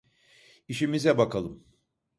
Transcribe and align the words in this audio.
İşimize 0.67 1.17
bakalım. 1.17 1.63